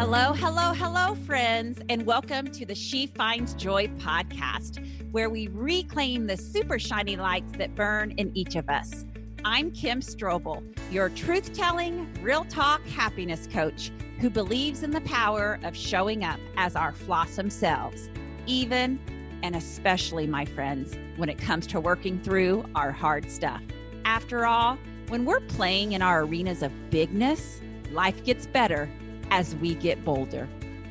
Hello, 0.00 0.32
hello, 0.32 0.72
hello, 0.72 1.14
friends, 1.26 1.78
and 1.90 2.06
welcome 2.06 2.46
to 2.52 2.64
the 2.64 2.74
She 2.74 3.06
Finds 3.06 3.52
Joy 3.52 3.86
podcast, 3.98 4.82
where 5.12 5.28
we 5.28 5.48
reclaim 5.48 6.26
the 6.26 6.38
super 6.38 6.78
shiny 6.78 7.16
lights 7.16 7.52
that 7.58 7.74
burn 7.74 8.12
in 8.12 8.34
each 8.34 8.56
of 8.56 8.70
us. 8.70 9.04
I'm 9.44 9.70
Kim 9.72 10.00
Strobel, 10.00 10.64
your 10.90 11.10
truth 11.10 11.52
telling, 11.52 12.10
real 12.22 12.46
talk 12.46 12.82
happiness 12.86 13.46
coach 13.46 13.92
who 14.20 14.30
believes 14.30 14.82
in 14.82 14.90
the 14.90 15.02
power 15.02 15.60
of 15.64 15.76
showing 15.76 16.24
up 16.24 16.40
as 16.56 16.76
our 16.76 16.92
flawsome 16.92 17.52
selves, 17.52 18.08
even 18.46 18.98
and 19.42 19.54
especially, 19.54 20.26
my 20.26 20.46
friends, 20.46 20.96
when 21.18 21.28
it 21.28 21.36
comes 21.36 21.66
to 21.66 21.78
working 21.78 22.18
through 22.22 22.64
our 22.74 22.90
hard 22.90 23.30
stuff. 23.30 23.60
After 24.06 24.46
all, 24.46 24.78
when 25.08 25.26
we're 25.26 25.40
playing 25.40 25.92
in 25.92 26.00
our 26.00 26.22
arenas 26.22 26.62
of 26.62 26.72
bigness, 26.88 27.60
life 27.92 28.24
gets 28.24 28.46
better 28.46 28.88
as 29.30 29.54
we 29.56 29.74
get 29.74 30.04
bolder. 30.04 30.48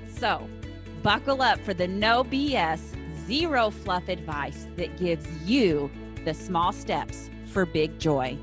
So, 0.07 0.47
buckle 1.03 1.41
up 1.41 1.59
for 1.59 1.73
the 1.73 1.87
no 1.87 2.23
BS, 2.23 2.79
zero 3.25 3.69
fluff 3.69 4.09
advice 4.09 4.67
that 4.75 4.97
gives 4.97 5.25
you 5.43 5.89
the 6.25 6.33
small 6.33 6.71
steps 6.71 7.29
for 7.45 7.65
big 7.65 7.99
joy. 7.99 8.37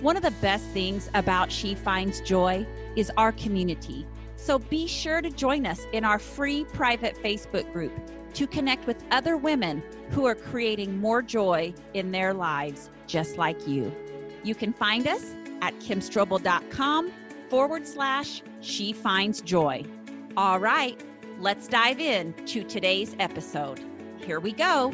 One 0.00 0.16
of 0.16 0.22
the 0.22 0.32
best 0.32 0.64
things 0.66 1.08
about 1.14 1.52
She 1.52 1.74
Finds 1.74 2.20
Joy 2.20 2.66
is 2.96 3.10
our 3.16 3.32
community. 3.32 4.06
So 4.36 4.58
be 4.58 4.88
sure 4.88 5.22
to 5.22 5.30
join 5.30 5.66
us 5.66 5.86
in 5.92 6.04
our 6.04 6.18
free 6.18 6.64
private 6.64 7.16
Facebook 7.22 7.72
group 7.72 7.92
to 8.34 8.46
connect 8.46 8.86
with 8.86 9.04
other 9.12 9.36
women 9.36 9.82
who 10.10 10.26
are 10.26 10.34
creating 10.34 10.98
more 10.98 11.22
joy 11.22 11.72
in 11.94 12.10
their 12.10 12.34
lives 12.34 12.90
just 13.06 13.38
like 13.38 13.68
you. 13.68 13.94
You 14.42 14.54
can 14.54 14.72
find 14.72 15.06
us 15.06 15.34
at 15.60 15.78
kimstrobel.com 15.78 17.12
forward 17.48 17.86
slash 17.86 18.42
she 18.62 18.92
finds 18.92 19.42
joy. 19.42 19.84
All 20.36 20.58
right, 20.58 20.98
let's 21.38 21.68
dive 21.68 22.00
in 22.00 22.32
to 22.46 22.62
today's 22.64 23.14
episode. 23.18 23.80
Here 24.24 24.40
we 24.40 24.52
go. 24.52 24.92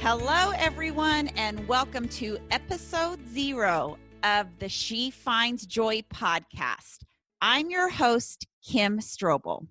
Hello, 0.00 0.52
everyone, 0.56 1.28
and 1.36 1.68
welcome 1.68 2.08
to 2.08 2.38
episode 2.50 3.20
zero 3.28 3.98
of 4.24 4.58
the 4.58 4.68
She 4.68 5.10
Finds 5.10 5.66
Joy 5.66 6.02
podcast. 6.12 7.04
I'm 7.42 7.70
your 7.70 7.90
host, 7.90 8.46
Kim 8.66 8.98
Strobel. 8.98 9.66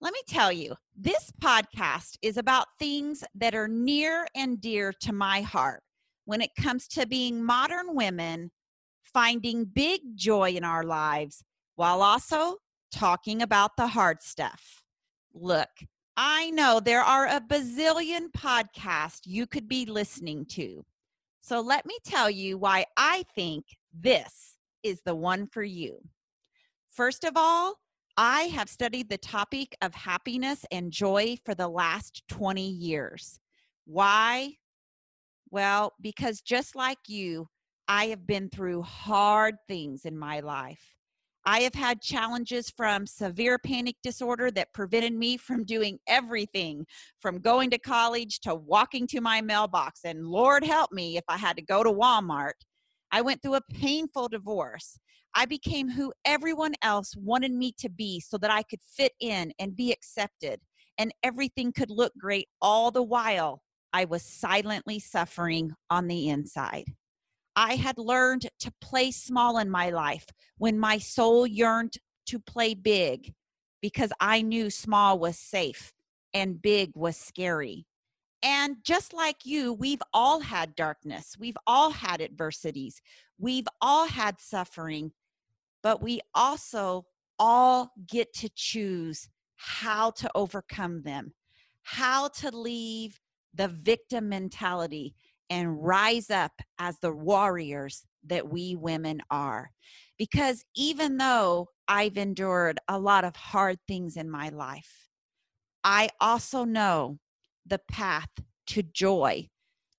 Let 0.00 0.12
me 0.12 0.20
tell 0.26 0.50
you, 0.50 0.74
this 1.02 1.32
podcast 1.42 2.16
is 2.22 2.36
about 2.36 2.68
things 2.78 3.24
that 3.34 3.56
are 3.56 3.66
near 3.66 4.24
and 4.36 4.60
dear 4.60 4.92
to 5.00 5.12
my 5.12 5.40
heart 5.40 5.82
when 6.26 6.40
it 6.40 6.54
comes 6.56 6.86
to 6.86 7.06
being 7.06 7.42
modern 7.42 7.96
women, 7.96 8.52
finding 9.02 9.64
big 9.64 10.00
joy 10.14 10.50
in 10.50 10.62
our 10.62 10.84
lives, 10.84 11.42
while 11.74 12.02
also 12.02 12.58
talking 12.94 13.42
about 13.42 13.72
the 13.76 13.88
hard 13.88 14.22
stuff. 14.22 14.84
Look, 15.34 15.70
I 16.16 16.50
know 16.50 16.78
there 16.78 17.02
are 17.02 17.26
a 17.26 17.40
bazillion 17.40 18.30
podcasts 18.30 19.22
you 19.24 19.48
could 19.48 19.68
be 19.68 19.86
listening 19.86 20.46
to. 20.50 20.84
So 21.40 21.60
let 21.60 21.84
me 21.84 21.96
tell 22.04 22.30
you 22.30 22.58
why 22.58 22.84
I 22.96 23.24
think 23.34 23.64
this 23.92 24.56
is 24.84 25.00
the 25.04 25.16
one 25.16 25.48
for 25.48 25.64
you. 25.64 25.98
First 26.92 27.24
of 27.24 27.32
all, 27.34 27.74
I 28.16 28.42
have 28.42 28.68
studied 28.68 29.08
the 29.08 29.18
topic 29.18 29.74
of 29.80 29.94
happiness 29.94 30.66
and 30.70 30.92
joy 30.92 31.36
for 31.44 31.54
the 31.54 31.68
last 31.68 32.22
20 32.28 32.62
years. 32.62 33.40
Why? 33.86 34.56
Well, 35.50 35.94
because 36.00 36.42
just 36.42 36.76
like 36.76 36.98
you, 37.08 37.46
I 37.88 38.06
have 38.06 38.26
been 38.26 38.50
through 38.50 38.82
hard 38.82 39.56
things 39.66 40.04
in 40.04 40.18
my 40.18 40.40
life. 40.40 40.94
I 41.44 41.60
have 41.60 41.74
had 41.74 42.00
challenges 42.00 42.70
from 42.70 43.06
severe 43.06 43.58
panic 43.58 43.96
disorder 44.02 44.50
that 44.52 44.72
prevented 44.72 45.14
me 45.14 45.36
from 45.36 45.64
doing 45.64 45.98
everything 46.06 46.86
from 47.20 47.40
going 47.40 47.70
to 47.70 47.78
college 47.78 48.40
to 48.40 48.54
walking 48.54 49.06
to 49.08 49.20
my 49.20 49.40
mailbox. 49.40 50.00
And 50.04 50.26
Lord 50.26 50.64
help 50.64 50.92
me 50.92 51.16
if 51.16 51.24
I 51.28 51.36
had 51.36 51.56
to 51.56 51.62
go 51.62 51.82
to 51.82 51.90
Walmart. 51.90 52.52
I 53.12 53.20
went 53.20 53.42
through 53.42 53.56
a 53.56 53.74
painful 53.74 54.28
divorce. 54.28 54.98
I 55.34 55.44
became 55.44 55.90
who 55.90 56.12
everyone 56.24 56.74
else 56.82 57.14
wanted 57.16 57.52
me 57.52 57.72
to 57.78 57.88
be 57.88 58.20
so 58.20 58.38
that 58.38 58.50
I 58.50 58.62
could 58.62 58.80
fit 58.82 59.12
in 59.20 59.52
and 59.58 59.76
be 59.76 59.92
accepted, 59.92 60.60
and 60.98 61.12
everything 61.22 61.72
could 61.72 61.90
look 61.90 62.12
great 62.18 62.48
all 62.60 62.90
the 62.90 63.02
while 63.02 63.62
I 63.92 64.06
was 64.06 64.22
silently 64.22 64.98
suffering 64.98 65.72
on 65.90 66.08
the 66.08 66.30
inside. 66.30 66.84
I 67.54 67.74
had 67.76 67.98
learned 67.98 68.48
to 68.60 68.72
play 68.80 69.10
small 69.10 69.58
in 69.58 69.70
my 69.70 69.90
life 69.90 70.26
when 70.56 70.78
my 70.78 70.96
soul 70.96 71.46
yearned 71.46 71.94
to 72.26 72.38
play 72.38 72.74
big 72.74 73.34
because 73.82 74.10
I 74.20 74.40
knew 74.40 74.70
small 74.70 75.18
was 75.18 75.38
safe 75.38 75.92
and 76.32 76.62
big 76.62 76.92
was 76.94 77.16
scary. 77.16 77.86
And 78.42 78.76
just 78.84 79.12
like 79.12 79.44
you, 79.44 79.72
we've 79.72 80.02
all 80.12 80.40
had 80.40 80.74
darkness. 80.74 81.36
We've 81.38 81.56
all 81.66 81.90
had 81.90 82.20
adversities. 82.20 83.00
We've 83.38 83.68
all 83.80 84.06
had 84.06 84.40
suffering, 84.40 85.12
but 85.82 86.02
we 86.02 86.20
also 86.34 87.06
all 87.38 87.92
get 88.06 88.32
to 88.34 88.50
choose 88.54 89.28
how 89.56 90.10
to 90.10 90.30
overcome 90.34 91.02
them, 91.02 91.34
how 91.82 92.28
to 92.28 92.50
leave 92.56 93.20
the 93.54 93.68
victim 93.68 94.28
mentality 94.28 95.14
and 95.50 95.84
rise 95.84 96.30
up 96.30 96.52
as 96.78 96.98
the 96.98 97.12
warriors 97.12 98.06
that 98.24 98.48
we 98.48 98.74
women 98.74 99.20
are. 99.30 99.70
Because 100.18 100.64
even 100.74 101.16
though 101.16 101.68
I've 101.88 102.16
endured 102.16 102.78
a 102.88 102.98
lot 102.98 103.24
of 103.24 103.36
hard 103.36 103.78
things 103.86 104.16
in 104.16 104.30
my 104.30 104.48
life, 104.48 105.08
I 105.84 106.10
also 106.20 106.64
know 106.64 107.18
the 107.66 107.80
path 107.90 108.30
to 108.68 108.82
joy, 108.82 109.48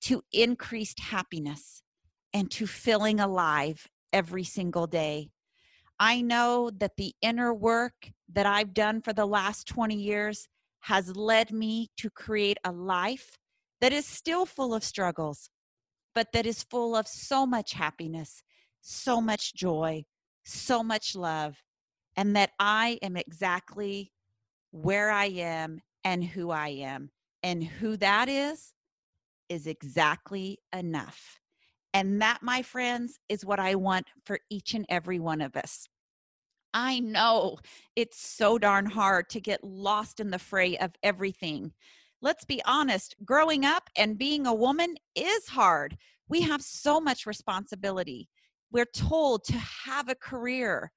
to 0.02 0.24
increased 0.32 1.00
happiness, 1.00 1.82
and 2.34 2.50
to 2.52 2.68
feeling 2.68 3.20
alive 3.20 3.88
every 4.12 4.44
single 4.44 4.88
day. 4.88 5.30
I 6.00 6.22
know 6.22 6.72
that 6.78 6.98
the 6.98 7.14
inner 7.22 7.54
work 7.54 8.12
that 8.32 8.46
I've 8.46 8.74
done 8.74 9.02
for 9.02 9.14
the 9.14 9.26
last 9.26 9.68
20 9.68 9.96
years 9.96 10.48
has 10.82 11.16
led 11.16 11.52
me 11.52 11.90
to 11.98 12.10
create 12.10 12.58
a 12.66 12.72
life 12.72 13.38
that 13.80 13.94
is 13.94 14.06
still 14.06 14.46
full 14.46 14.74
of 14.74 14.84
struggles, 14.84 15.50
but 16.14 16.34
that 16.34 16.46
is 16.46 16.64
full 16.64 16.96
of 16.96 17.08
so 17.08 17.46
much 17.46 17.74
happiness, 17.74 18.44
so 18.82 19.22
much 19.22 19.54
joy, 19.54 20.04
so 20.44 20.84
much 20.84 21.16
love, 21.16 21.64
and 22.18 22.36
that 22.36 22.52
I 22.60 23.00
am 23.02 23.16
exactly 23.16 24.12
where 24.72 25.10
I 25.10 25.28
am 25.28 25.80
and 26.04 26.24
who 26.24 26.52
I 26.52 26.70
am. 26.70 27.12
And 27.44 27.64
who 27.64 27.98
that 27.98 28.30
is, 28.30 28.74
is 29.50 29.68
exactly 29.68 30.60
enough. 30.74 31.40
And 31.94 32.22
that, 32.22 32.42
my 32.42 32.62
friends, 32.62 33.20
is 33.30 33.46
what 33.46 33.60
I 33.60 33.76
want 33.76 34.08
for 34.26 34.40
each 34.50 34.74
and 34.74 34.86
every 34.90 35.20
one 35.20 35.42
of 35.42 35.56
us. 35.56 35.88
I 36.74 37.00
know 37.00 37.58
it's 37.96 38.20
so 38.20 38.58
darn 38.58 38.88
hard 38.88 39.30
to 39.30 39.42
get 39.42 39.64
lost 39.64 40.20
in 40.20 40.32
the 40.32 40.40
fray 40.40 40.78
of 40.78 40.92
everything 41.04 41.74
let's 42.24 42.46
be 42.46 42.62
honest, 42.66 43.16
growing 43.26 43.66
up 43.66 43.90
and 43.98 44.18
being 44.18 44.48
a 44.48 44.54
woman 44.54 44.96
is 45.14 45.46
hard. 45.48 45.98
We 46.30 46.42
have 46.42 46.62
so 46.62 47.00
much 47.00 47.28
responsibility. 47.28 48.30
We're 48.72 48.86
told 48.86 49.44
to 49.46 49.58
have 49.86 50.08
a 50.08 50.16
career, 50.16 50.92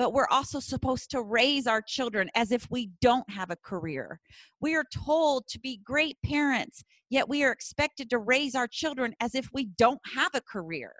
but 0.00 0.14
we're 0.14 0.28
also 0.30 0.60
supposed 0.60 1.10
to 1.10 1.20
raise 1.20 1.66
our 1.66 1.82
children 1.82 2.30
as 2.34 2.52
if 2.52 2.66
we 2.70 2.88
don't 3.02 3.28
have 3.28 3.50
a 3.50 3.56
career. 3.56 4.18
We 4.58 4.74
are 4.74 4.86
told 4.90 5.46
to 5.48 5.60
be 5.60 5.82
great 5.84 6.16
parents, 6.24 6.82
yet 7.10 7.28
we 7.28 7.44
are 7.44 7.52
expected 7.52 8.08
to 8.08 8.18
raise 8.18 8.54
our 8.54 8.66
children 8.66 9.14
as 9.20 9.34
if 9.34 9.50
we 9.52 9.66
don't 9.66 10.00
have 10.14 10.30
a 10.32 10.40
career. 10.40 10.94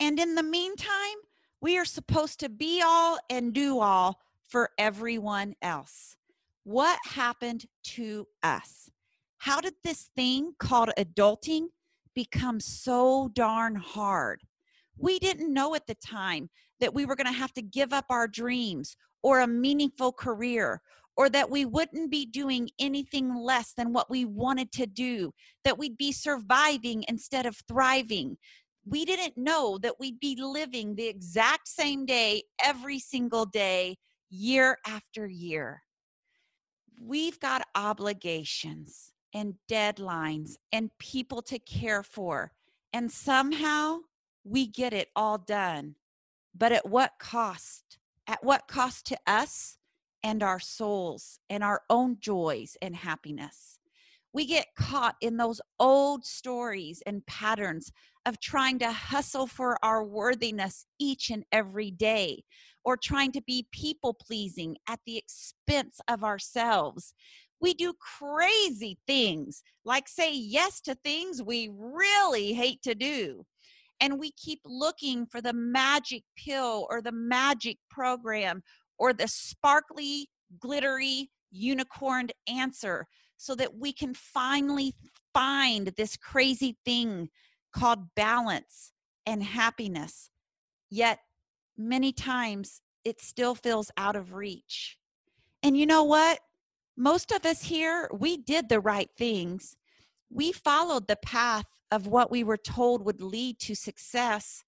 And 0.00 0.18
in 0.18 0.36
the 0.36 0.42
meantime, 0.42 1.18
we 1.60 1.76
are 1.76 1.84
supposed 1.84 2.40
to 2.40 2.48
be 2.48 2.82
all 2.82 3.18
and 3.28 3.52
do 3.52 3.78
all 3.78 4.18
for 4.48 4.70
everyone 4.78 5.52
else. 5.60 6.16
What 6.64 6.98
happened 7.04 7.66
to 7.88 8.26
us? 8.42 8.90
How 9.36 9.60
did 9.60 9.74
this 9.84 10.08
thing 10.16 10.54
called 10.58 10.88
adulting 10.96 11.66
become 12.14 12.58
so 12.58 13.28
darn 13.34 13.74
hard? 13.74 14.40
We 14.96 15.18
didn't 15.18 15.52
know 15.52 15.74
at 15.74 15.86
the 15.86 15.96
time 15.96 16.48
that 16.80 16.94
we 16.94 17.04
were 17.04 17.16
going 17.16 17.26
to 17.26 17.32
have 17.32 17.52
to 17.54 17.62
give 17.62 17.92
up 17.92 18.06
our 18.10 18.26
dreams 18.26 18.96
or 19.22 19.40
a 19.40 19.46
meaningful 19.46 20.12
career 20.12 20.80
or 21.16 21.28
that 21.28 21.50
we 21.50 21.64
wouldn't 21.64 22.10
be 22.10 22.24
doing 22.24 22.70
anything 22.78 23.34
less 23.34 23.72
than 23.74 23.92
what 23.92 24.08
we 24.08 24.24
wanted 24.24 24.72
to 24.72 24.86
do, 24.86 25.32
that 25.64 25.76
we'd 25.76 25.98
be 25.98 26.12
surviving 26.12 27.04
instead 27.08 27.44
of 27.46 27.56
thriving. 27.68 28.36
We 28.86 29.04
didn't 29.04 29.36
know 29.36 29.76
that 29.82 30.00
we'd 30.00 30.18
be 30.20 30.36
living 30.40 30.94
the 30.94 31.06
exact 31.06 31.68
same 31.68 32.06
day 32.06 32.44
every 32.64 32.98
single 32.98 33.44
day, 33.44 33.98
year 34.30 34.78
after 34.86 35.26
year. 35.26 35.82
We've 37.02 37.38
got 37.38 37.66
obligations 37.74 39.12
and 39.34 39.54
deadlines 39.70 40.52
and 40.72 40.90
people 40.98 41.42
to 41.42 41.58
care 41.58 42.02
for. 42.02 42.52
And 42.92 43.10
somehow 43.10 43.98
we 44.44 44.66
get 44.66 44.92
it 44.92 45.08
all 45.14 45.38
done. 45.38 45.96
But 46.54 46.72
at 46.72 46.88
what 46.88 47.12
cost? 47.18 47.98
At 48.26 48.44
what 48.44 48.68
cost 48.68 49.06
to 49.06 49.18
us 49.26 49.78
and 50.22 50.42
our 50.42 50.60
souls 50.60 51.40
and 51.48 51.64
our 51.64 51.82
own 51.90 52.18
joys 52.20 52.76
and 52.82 52.94
happiness? 52.94 53.78
We 54.32 54.46
get 54.46 54.66
caught 54.76 55.16
in 55.20 55.36
those 55.36 55.60
old 55.80 56.24
stories 56.24 57.02
and 57.04 57.26
patterns 57.26 57.90
of 58.26 58.38
trying 58.38 58.78
to 58.78 58.92
hustle 58.92 59.46
for 59.46 59.82
our 59.84 60.04
worthiness 60.04 60.86
each 61.00 61.30
and 61.30 61.44
every 61.50 61.90
day, 61.90 62.44
or 62.84 62.96
trying 62.96 63.32
to 63.32 63.42
be 63.42 63.66
people 63.72 64.14
pleasing 64.14 64.76
at 64.88 65.00
the 65.04 65.16
expense 65.16 66.00
of 66.06 66.22
ourselves. 66.22 67.12
We 67.60 67.74
do 67.74 67.92
crazy 67.94 68.98
things 69.06 69.62
like 69.84 70.08
say 70.08 70.32
yes 70.32 70.80
to 70.82 70.94
things 70.94 71.42
we 71.42 71.70
really 71.72 72.52
hate 72.52 72.82
to 72.82 72.94
do. 72.94 73.44
And 74.00 74.18
we 74.18 74.32
keep 74.32 74.60
looking 74.64 75.26
for 75.26 75.40
the 75.40 75.52
magic 75.52 76.22
pill 76.36 76.86
or 76.90 77.02
the 77.02 77.12
magic 77.12 77.76
program 77.90 78.62
or 78.98 79.12
the 79.12 79.28
sparkly, 79.28 80.28
glittery, 80.58 81.30
unicorned 81.50 82.32
answer 82.48 83.06
so 83.36 83.54
that 83.54 83.76
we 83.76 83.92
can 83.92 84.14
finally 84.14 84.94
find 85.32 85.88
this 85.96 86.16
crazy 86.16 86.76
thing 86.84 87.28
called 87.72 88.14
balance 88.14 88.92
and 89.26 89.42
happiness. 89.42 90.30
Yet, 90.90 91.18
many 91.76 92.12
times, 92.12 92.82
it 93.04 93.20
still 93.20 93.54
feels 93.54 93.90
out 93.96 94.16
of 94.16 94.34
reach. 94.34 94.98
And 95.62 95.76
you 95.76 95.86
know 95.86 96.04
what? 96.04 96.40
Most 96.96 97.32
of 97.32 97.46
us 97.46 97.62
here, 97.62 98.10
we 98.12 98.36
did 98.36 98.68
the 98.68 98.80
right 98.80 99.08
things. 99.16 99.76
We 100.30 100.52
followed 100.52 101.08
the 101.08 101.16
path 101.16 101.66
of 101.90 102.06
what 102.06 102.30
we 102.30 102.44
were 102.44 102.56
told 102.56 103.04
would 103.04 103.20
lead 103.20 103.58
to 103.60 103.74
success. 103.74 104.64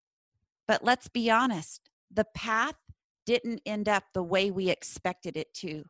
But 0.66 0.84
let's 0.84 1.08
be 1.08 1.30
honest, 1.30 1.88
the 2.10 2.26
path 2.34 2.74
didn't 3.24 3.62
end 3.64 3.88
up 3.88 4.04
the 4.12 4.22
way 4.22 4.50
we 4.50 4.68
expected 4.68 5.36
it 5.36 5.54
to. 5.54 5.84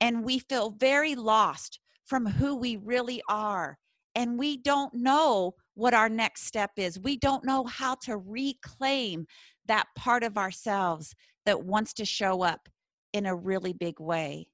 And 0.00 0.24
we 0.24 0.40
feel 0.40 0.70
very 0.70 1.14
lost 1.14 1.78
from 2.04 2.26
who 2.26 2.56
we 2.56 2.76
really 2.76 3.22
are. 3.28 3.78
And 4.14 4.38
we 4.38 4.56
don't 4.56 4.94
know 4.94 5.54
what 5.74 5.94
our 5.94 6.08
next 6.08 6.44
step 6.44 6.72
is. 6.76 6.98
We 6.98 7.16
don't 7.16 7.44
know 7.44 7.64
how 7.64 7.96
to 8.02 8.16
reclaim 8.16 9.26
that 9.66 9.86
part 9.94 10.24
of 10.24 10.38
ourselves 10.38 11.14
that 11.44 11.64
wants 11.64 11.92
to 11.94 12.04
show 12.04 12.42
up 12.42 12.68
in 13.12 13.26
a 13.26 13.34
really 13.34 13.72
big 13.72 14.00
way. 14.00 14.48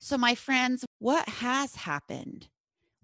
So, 0.00 0.16
my 0.16 0.34
friends, 0.34 0.84
what 0.98 1.28
has 1.28 1.74
happened? 1.74 2.48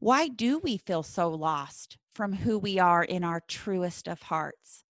Why 0.05 0.29
do 0.29 0.59
we 0.59 0.77
feel 0.77 1.03
so 1.03 1.31
lost 1.31 1.97
from 2.15 2.35
who 2.35 2.59
we 2.59 2.79
are 2.79 3.03
in 3.03 3.25
our 3.25 3.41
truest 3.49 4.06
of 4.06 4.21
hearts? 4.21 4.85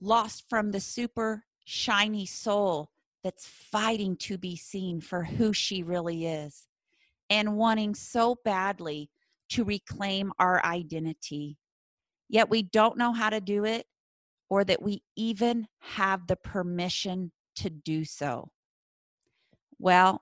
Lost 0.00 0.46
from 0.50 0.72
the 0.72 0.80
super 0.80 1.44
shiny 1.64 2.26
soul 2.26 2.90
that's 3.22 3.46
fighting 3.46 4.16
to 4.16 4.36
be 4.36 4.56
seen 4.56 5.00
for 5.00 5.22
who 5.22 5.52
she 5.52 5.84
really 5.84 6.26
is 6.26 6.66
and 7.30 7.56
wanting 7.56 7.94
so 7.94 8.38
badly 8.44 9.10
to 9.50 9.62
reclaim 9.62 10.32
our 10.40 10.60
identity. 10.64 11.56
Yet 12.28 12.50
we 12.50 12.64
don't 12.64 12.98
know 12.98 13.12
how 13.12 13.30
to 13.30 13.40
do 13.40 13.64
it 13.64 13.86
or 14.50 14.64
that 14.64 14.82
we 14.82 15.04
even 15.14 15.68
have 15.78 16.26
the 16.26 16.34
permission 16.34 17.30
to 17.58 17.70
do 17.70 18.04
so. 18.04 18.50
Well, 19.78 20.20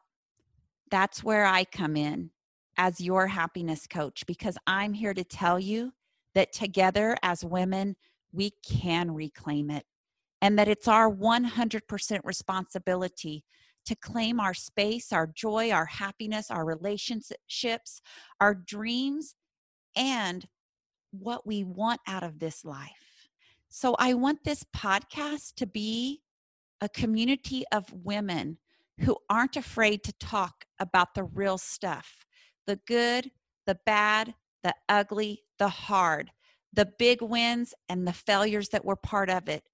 that's 0.90 1.24
where 1.24 1.46
I 1.46 1.64
come 1.64 1.96
in 1.96 2.32
as 2.76 3.00
your 3.00 3.26
happiness 3.26 3.86
coach 3.86 4.24
because 4.26 4.56
I'm 4.66 4.92
here 4.92 5.14
to 5.14 5.24
tell 5.24 5.58
you 5.58 5.92
that 6.34 6.52
together 6.52 7.16
as 7.22 7.44
women, 7.44 7.96
we 8.32 8.52
can 8.64 9.12
reclaim 9.12 9.70
it 9.70 9.84
and 10.42 10.58
that 10.58 10.68
it's 10.68 10.88
our 10.88 11.10
100% 11.10 12.20
responsibility 12.24 13.44
to 13.86 13.94
claim 13.94 14.40
our 14.40 14.52
space, 14.52 15.12
our 15.12 15.28
joy, 15.28 15.70
our 15.70 15.86
happiness, 15.86 16.50
our 16.50 16.64
relationships, 16.64 18.02
our 18.40 18.54
dreams, 18.54 19.34
and 19.96 20.46
what 21.12 21.46
we 21.46 21.64
want 21.64 22.00
out 22.06 22.22
of 22.22 22.38
this 22.38 22.64
life. 22.64 22.90
So 23.68 23.94
I 23.98 24.14
want 24.14 24.44
this 24.44 24.64
podcast 24.76 25.54
to 25.56 25.66
be 25.66 26.20
a 26.80 26.88
community 26.88 27.64
of 27.72 27.90
women 27.92 28.58
who 29.00 29.16
aren't 29.30 29.56
afraid 29.56 30.02
to 30.04 30.12
talk 30.14 30.64
about 30.78 31.14
the 31.14 31.24
real 31.24 31.58
stuff 31.58 32.25
the 32.66 32.80
good, 32.86 33.30
the 33.66 33.78
bad, 33.86 34.34
the 34.62 34.74
ugly, 34.88 35.42
the 35.58 35.68
hard, 35.68 36.30
the 36.72 36.86
big 36.98 37.22
wins, 37.22 37.74
and 37.88 38.06
the 38.06 38.12
failures 38.12 38.68
that 38.70 38.84
were 38.84 38.96
part 38.96 39.30
of 39.30 39.48
it. 39.48 39.64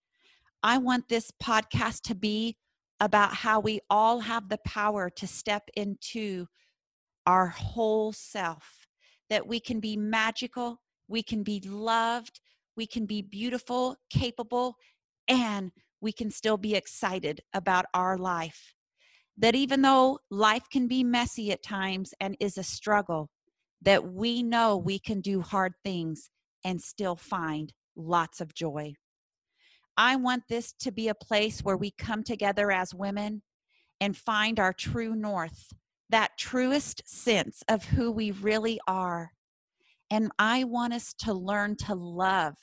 I 0.63 0.79
want 0.79 1.09
this 1.09 1.31
podcast 1.43 2.03
to 2.03 2.15
be 2.15 2.57
about 3.01 3.35
how 3.35 3.59
we 3.59 3.81
all 3.91 4.21
have 4.21 4.49
the 4.49 4.61
power 4.65 5.11
to 5.11 5.27
step 5.27 5.69
into 5.75 6.47
our 7.27 7.49
whole 7.49 8.13
self, 8.13 8.87
that 9.29 9.47
we 9.47 9.59
can 9.59 9.81
be 9.81 9.97
magical, 9.97 10.81
we 11.09 11.23
can 11.23 11.43
be 11.43 11.61
loved, 11.67 12.41
we 12.77 12.87
can 12.87 13.07
be 13.07 13.23
beautiful, 13.23 13.97
capable, 14.11 14.77
and 15.29 15.73
we 16.01 16.13
can 16.13 16.31
still 16.31 16.57
be 16.57 16.75
excited 16.75 17.41
about 17.53 17.87
our 17.95 18.17
life. 18.19 18.75
That 19.39 19.55
even 19.55 19.83
though 19.83 20.19
life 20.31 20.69
can 20.71 20.89
be 20.89 21.03
messy 21.03 21.53
at 21.53 21.63
times 21.63 22.13
and 22.21 22.37
is 22.39 22.59
a 22.59 22.63
struggle, 22.63 23.31
that 23.81 24.13
we 24.13 24.43
know 24.43 24.77
we 24.77 24.99
can 24.99 25.21
do 25.21 25.41
hard 25.41 25.73
things 25.83 26.31
and 26.65 26.81
still 26.81 27.17
find 27.17 27.73
lots 27.97 28.41
of 28.41 28.55
joy. 28.55 28.95
I 29.97 30.17
want 30.17 30.45
this 30.49 30.73
to 30.81 30.93
be 30.93 31.09
a 31.09 31.15
place 31.15 31.61
where 31.61 31.77
we 31.77 31.91
come 31.99 32.23
together 32.23 32.71
as 32.71 32.95
women 32.95 33.43
and 34.01 34.17
find 34.17 34.59
our 34.59 34.73
true 34.73 35.15
north, 35.15 35.73
that 36.11 36.31
truest 36.39 37.03
sense 37.07 37.63
of 37.69 37.85
who 37.85 38.11
we 38.11 38.31
really 38.31 38.81
are. 38.87 39.33
And 40.11 40.31
I 40.39 40.65
want 40.65 40.93
us 40.93 41.15
to 41.21 41.33
learn 41.33 41.77
to 41.87 41.95
love 41.95 42.55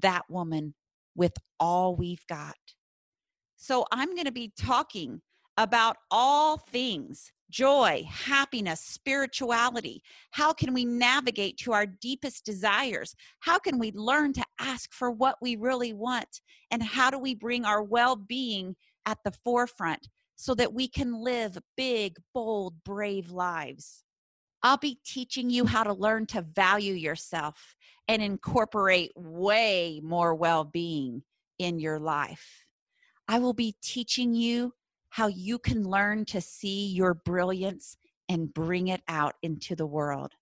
that 0.00 0.22
woman 0.28 0.74
with 1.14 1.32
all 1.60 1.96
we've 1.96 2.26
got. 2.26 2.56
So 3.56 3.86
I'm 3.92 4.14
going 4.14 4.24
to 4.24 4.32
be 4.32 4.52
talking 4.58 5.20
about 5.56 5.96
all 6.10 6.58
things 6.58 7.32
joy, 7.52 8.02
happiness, 8.08 8.80
spirituality. 8.80 10.02
How 10.30 10.54
can 10.54 10.72
we 10.72 10.86
navigate 10.86 11.58
to 11.58 11.72
our 11.72 11.84
deepest 11.84 12.46
desires? 12.46 13.14
How 13.40 13.58
can 13.58 13.78
we 13.78 13.92
learn 13.92 14.32
to 14.32 14.44
ask 14.58 14.90
for 14.92 15.10
what 15.10 15.36
we 15.42 15.56
really 15.56 15.92
want? 15.92 16.40
And 16.70 16.82
how 16.82 17.10
do 17.10 17.18
we 17.18 17.34
bring 17.34 17.66
our 17.66 17.82
well 17.82 18.16
being 18.16 18.74
at 19.04 19.18
the 19.22 19.32
forefront 19.44 20.08
so 20.36 20.54
that 20.54 20.72
we 20.72 20.88
can 20.88 21.12
live 21.12 21.58
big, 21.76 22.16
bold, 22.32 22.82
brave 22.84 23.30
lives? 23.30 24.02
I'll 24.62 24.78
be 24.78 24.98
teaching 25.04 25.50
you 25.50 25.66
how 25.66 25.84
to 25.84 25.92
learn 25.92 26.26
to 26.26 26.40
value 26.40 26.94
yourself 26.94 27.76
and 28.08 28.22
incorporate 28.22 29.12
way 29.14 30.00
more 30.02 30.34
well 30.34 30.64
being 30.64 31.22
in 31.58 31.78
your 31.78 31.98
life. 31.98 32.64
I 33.28 33.40
will 33.40 33.52
be 33.52 33.74
teaching 33.82 34.34
you 34.34 34.72
how 35.12 35.26
you 35.26 35.58
can 35.58 35.86
learn 35.86 36.24
to 36.24 36.40
see 36.40 36.86
your 36.86 37.12
brilliance 37.12 37.98
and 38.30 38.54
bring 38.54 38.88
it 38.88 39.02
out 39.08 39.34
into 39.42 39.76
the 39.76 39.84
world. 39.84 40.32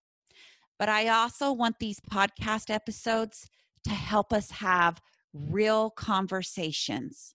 But 0.79 0.89
I 0.89 1.09
also 1.09 1.53
want 1.53 1.81
these 1.81 1.99
podcast 1.99 2.71
episodes 2.71 3.51
to 3.83 3.91
help 3.91 4.33
us 4.33 4.53
have 4.53 5.03
real 5.35 5.91
conversations 5.91 7.35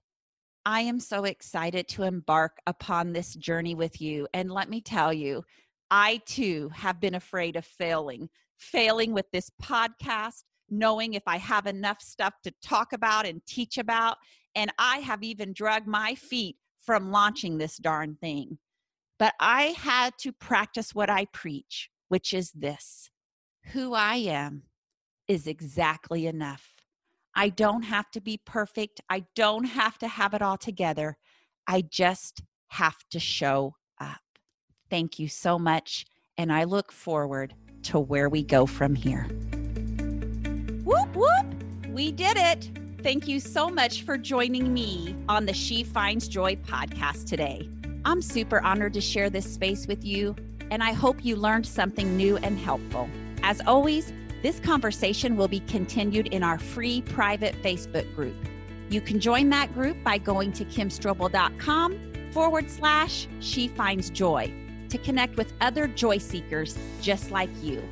I 0.64 0.83
am 0.83 1.00
so 1.00 1.25
excited 1.25 1.88
to 1.88 2.05
embark 2.05 2.59
upon 2.67 3.12
this 3.12 3.35
journey 3.35 3.75
with 3.75 4.00
you. 4.00 4.29
And 4.33 4.50
let 4.50 4.71
me 4.71 4.81
tell 4.81 5.12
you, 5.12 5.43
I 5.91 6.21
too 6.26 6.71
have 6.75 7.00
been 7.00 7.14
afraid 7.14 7.57
of 7.57 7.64
failing, 7.64 8.29
failing 8.57 9.12
with 9.12 9.26
this 9.33 9.50
podcast, 9.62 10.45
knowing 10.71 11.14
if 11.14 11.25
I 11.26 11.38
have 11.38 11.67
enough 11.67 12.00
stuff 12.00 12.35
to 12.45 12.52
talk 12.62 12.93
about 12.93 13.26
and 13.26 13.45
teach 13.47 13.76
about. 13.76 14.17
And 14.54 14.73
I 14.78 14.99
have 14.99 15.23
even 15.23 15.52
dragged 15.52 15.87
my 15.87 16.14
feet 16.14 16.56
from 16.80 17.11
launching 17.11 17.59
this 17.59 17.76
darn 17.76 18.16
thing. 18.21 18.59
But 19.18 19.35
I 19.38 19.75
had 19.78 20.14
to 20.18 20.32
practice 20.32 20.94
what 20.94 21.09
I 21.09 21.26
preach, 21.26 21.90
which 22.09 22.35
is 22.35 22.50
this 22.52 23.11
who 23.66 23.94
I 23.94 24.16
am 24.16 24.64
is 25.28 25.47
exactly 25.47 26.26
enough. 26.26 26.75
I 27.35 27.49
don't 27.49 27.82
have 27.82 28.11
to 28.11 28.21
be 28.21 28.40
perfect. 28.44 29.00
I 29.09 29.25
don't 29.35 29.64
have 29.64 29.99
to 29.99 30.09
have 30.09 30.35
it 30.35 30.42
all 30.42 30.59
together. 30.59 31.16
I 31.66 31.82
just 31.82 32.42
have 32.68 32.97
to 33.11 33.21
show 33.21 33.76
up. 34.00 34.21
Thank 34.90 35.18
you 35.18 35.28
so 35.28 35.59
much. 35.59 36.04
And 36.37 36.52
I 36.52 36.64
look 36.64 36.92
forward 36.92 37.54
to 37.85 37.99
where 37.99 38.28
we 38.28 38.42
go 38.42 38.66
from 38.66 38.94
here. 38.94 39.25
Whoop, 40.85 41.14
whoop. 41.14 41.47
We 41.88 42.12
did 42.12 42.37
it. 42.37 42.82
Thank 43.02 43.26
you 43.26 43.40
so 43.40 43.68
much 43.68 44.02
for 44.02 44.16
joining 44.16 44.73
me 44.73 45.16
on 45.28 45.44
the 45.44 45.52
She 45.52 45.82
Finds 45.82 46.28
Joy 46.28 46.54
podcast 46.54 47.26
today. 47.26 47.68
I'm 48.04 48.23
super 48.23 48.61
honored 48.61 48.94
to 48.94 49.00
share 49.00 49.28
this 49.28 49.52
space 49.52 49.88
with 49.88 50.04
you, 50.04 50.37
and 50.71 50.85
I 50.85 50.92
hope 50.92 51.25
you 51.25 51.35
learned 51.35 51.66
something 51.66 52.16
new 52.16 52.37
and 52.37 52.56
helpful. 52.56 53.11
As 53.42 53.61
always, 53.66 54.12
this 54.40 54.61
conversation 54.61 55.37
will 55.37 55.49
be 55.49 55.59
continued 55.61 56.28
in 56.28 56.44
our 56.44 56.61
free 56.61 57.02
private 57.02 57.61
Facebook 57.61 58.14
group. 58.14 58.37
You 58.88 59.00
can 59.00 59.18
join 59.18 59.49
that 59.49 59.75
group 59.75 59.97
by 60.04 60.18
going 60.18 60.52
to 60.52 60.64
kimstrobel.com 60.64 62.30
forward 62.30 62.71
slash 62.71 63.26
she 63.40 63.66
finds 63.66 64.11
joy 64.11 64.54
to 64.90 64.99
connect 64.99 65.37
with 65.37 65.52
other 65.61 65.88
joy 65.88 66.18
seekers 66.18 66.78
just 67.00 67.32
like 67.32 67.50
you. 67.62 67.82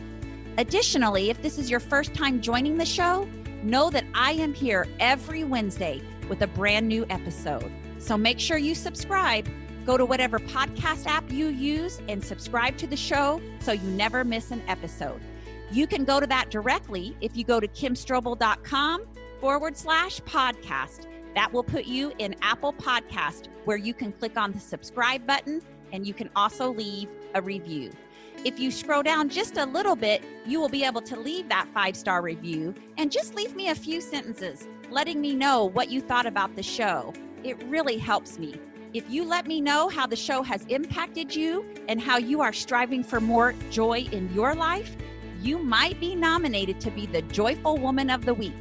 Additionally, 0.56 1.30
if 1.30 1.42
this 1.42 1.58
is 1.58 1.68
your 1.68 1.80
first 1.80 2.14
time 2.14 2.40
joining 2.40 2.76
the 2.76 2.86
show, 2.86 3.26
know 3.62 3.90
that 3.90 4.04
I 4.14 4.32
am 4.32 4.54
here 4.54 4.86
every 4.98 5.44
Wednesday 5.44 6.02
with 6.28 6.42
a 6.42 6.46
brand 6.46 6.88
new 6.88 7.06
episode. 7.10 7.70
So 7.98 8.16
make 8.16 8.38
sure 8.40 8.56
you 8.56 8.74
subscribe 8.74 9.48
Go 9.86 9.96
to 9.96 10.04
whatever 10.04 10.38
podcast 10.38 11.06
app 11.06 11.30
you 11.32 11.48
use 11.48 12.00
and 12.08 12.22
subscribe 12.22 12.76
to 12.78 12.86
the 12.86 12.96
show 12.96 13.40
so 13.60 13.72
you 13.72 13.90
never 13.90 14.24
miss 14.24 14.50
an 14.50 14.62
episode. 14.68 15.20
You 15.70 15.86
can 15.86 16.04
go 16.04 16.20
to 16.20 16.26
that 16.26 16.50
directly 16.50 17.16
if 17.20 17.36
you 17.36 17.44
go 17.44 17.60
to 17.60 17.68
kimstrobel.com 17.68 19.06
forward 19.40 19.76
slash 19.76 20.20
podcast. 20.20 21.06
That 21.34 21.52
will 21.52 21.62
put 21.62 21.86
you 21.86 22.12
in 22.18 22.34
Apple 22.42 22.72
Podcast 22.72 23.46
where 23.64 23.76
you 23.76 23.94
can 23.94 24.12
click 24.12 24.36
on 24.36 24.52
the 24.52 24.60
subscribe 24.60 25.26
button 25.26 25.62
and 25.92 26.06
you 26.06 26.12
can 26.12 26.28
also 26.36 26.72
leave 26.72 27.08
a 27.34 27.42
review. 27.42 27.90
If 28.42 28.58
you 28.58 28.70
scroll 28.70 29.02
down 29.02 29.28
just 29.28 29.58
a 29.58 29.66
little 29.66 29.94
bit, 29.94 30.24
you 30.46 30.60
will 30.60 30.70
be 30.70 30.82
able 30.82 31.02
to 31.02 31.20
leave 31.20 31.50
that 31.50 31.68
five 31.74 31.94
star 31.94 32.22
review 32.22 32.74
and 32.96 33.12
just 33.12 33.34
leave 33.34 33.54
me 33.54 33.68
a 33.68 33.74
few 33.74 34.00
sentences 34.00 34.66
letting 34.90 35.20
me 35.20 35.34
know 35.34 35.66
what 35.66 35.90
you 35.90 36.00
thought 36.00 36.24
about 36.26 36.56
the 36.56 36.62
show. 36.62 37.12
It 37.44 37.62
really 37.64 37.98
helps 37.98 38.38
me. 38.38 38.54
If 38.92 39.08
you 39.08 39.24
let 39.24 39.46
me 39.46 39.60
know 39.60 39.88
how 39.88 40.06
the 40.06 40.16
show 40.16 40.42
has 40.42 40.64
impacted 40.66 41.36
you 41.36 41.64
and 41.86 42.00
how 42.00 42.16
you 42.16 42.40
are 42.40 42.52
striving 42.52 43.04
for 43.04 43.20
more 43.20 43.54
joy 43.70 44.08
in 44.10 44.32
your 44.34 44.54
life, 44.54 44.96
you 45.40 45.58
might 45.58 46.00
be 46.00 46.14
nominated 46.14 46.80
to 46.80 46.90
be 46.90 47.06
the 47.06 47.22
Joyful 47.22 47.76
Woman 47.76 48.10
of 48.10 48.24
the 48.24 48.34
Week. 48.34 48.54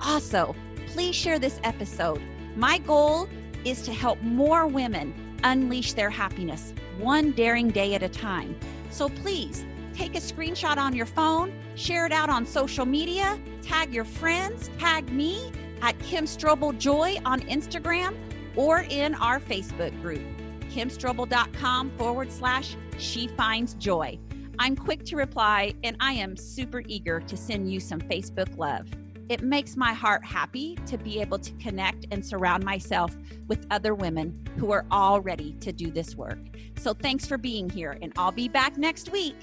Also, 0.00 0.54
please 0.86 1.14
share 1.14 1.38
this 1.38 1.60
episode. 1.62 2.22
My 2.56 2.78
goal 2.78 3.28
is 3.64 3.82
to 3.82 3.92
help 3.92 4.22
more 4.22 4.66
women 4.66 5.14
unleash 5.44 5.92
their 5.92 6.10
happiness 6.10 6.72
one 6.98 7.32
daring 7.32 7.70
day 7.70 7.94
at 7.94 8.02
a 8.02 8.08
time. 8.08 8.58
So 8.90 9.08
please 9.08 9.64
take 9.94 10.14
a 10.14 10.20
screenshot 10.20 10.76
on 10.76 10.94
your 10.94 11.06
phone, 11.06 11.52
share 11.74 12.06
it 12.06 12.12
out 12.12 12.28
on 12.28 12.46
social 12.46 12.86
media, 12.86 13.40
tag 13.62 13.92
your 13.92 14.04
friends, 14.04 14.70
tag 14.78 15.10
me 15.12 15.52
at 15.82 15.98
Kim 16.00 16.24
Strobel 16.24 16.76
Joy 16.78 17.16
on 17.24 17.40
Instagram 17.42 18.14
or 18.56 18.80
in 18.88 19.14
our 19.14 19.40
Facebook 19.40 19.98
group, 20.02 20.22
kimstrobel.com 20.70 21.90
forward 21.96 22.30
slash 22.30 22.76
she 22.98 23.28
finds 23.28 23.74
joy. 23.74 24.18
I'm 24.58 24.76
quick 24.76 25.04
to 25.06 25.16
reply 25.16 25.74
and 25.82 25.96
I 26.00 26.12
am 26.12 26.36
super 26.36 26.82
eager 26.86 27.20
to 27.20 27.36
send 27.36 27.72
you 27.72 27.80
some 27.80 28.00
Facebook 28.00 28.56
love. 28.58 28.86
It 29.30 29.42
makes 29.42 29.76
my 29.76 29.92
heart 29.92 30.24
happy 30.24 30.76
to 30.86 30.98
be 30.98 31.20
able 31.20 31.38
to 31.38 31.52
connect 31.52 32.04
and 32.10 32.26
surround 32.26 32.64
myself 32.64 33.16
with 33.46 33.64
other 33.70 33.94
women 33.94 34.44
who 34.58 34.72
are 34.72 34.84
all 34.90 35.20
ready 35.20 35.52
to 35.60 35.70
do 35.72 35.92
this 35.92 36.16
work. 36.16 36.40
So 36.76 36.92
thanks 36.92 37.26
for 37.26 37.38
being 37.38 37.70
here, 37.70 37.96
and 38.02 38.12
I'll 38.16 38.32
be 38.32 38.48
back 38.48 38.76
next 38.76 39.12
week. 39.12 39.36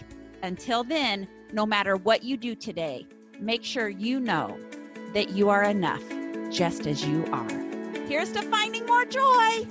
Until 0.44 0.84
then, 0.84 1.25
no 1.53 1.65
matter 1.65 1.96
what 1.96 2.22
you 2.22 2.36
do 2.36 2.53
today, 2.53 3.08
make 3.39 3.63
sure 3.63 3.88
you 3.88 4.20
know 4.20 4.60
that 5.13 5.29
you 5.29 5.48
are 5.48 5.63
enough 5.63 6.03
just 6.51 6.86
as 6.86 7.06
you 7.06 7.25
are. 7.32 7.50
Here's 8.10 8.34
to 8.34 8.41
finding 8.41 8.86
more 8.88 9.06
joy. 9.06 9.65